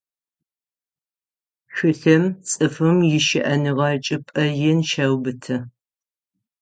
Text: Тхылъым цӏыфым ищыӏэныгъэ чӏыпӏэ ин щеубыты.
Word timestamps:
Тхылъым 1.67 2.23
цӏыфым 2.47 2.97
ищыӏэныгъэ 3.17 3.89
чӏыпӏэ 4.05 4.45
ин 4.69 4.79
щеубыты. 4.89 5.57